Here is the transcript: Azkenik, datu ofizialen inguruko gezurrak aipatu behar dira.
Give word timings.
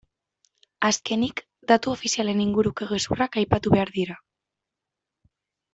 Azkenik, 0.87 1.43
datu 1.73 1.93
ofizialen 1.93 2.43
inguruko 2.47 2.89
gezurrak 2.95 3.41
aipatu 3.43 3.75
behar 3.77 3.95
dira. 4.01 4.21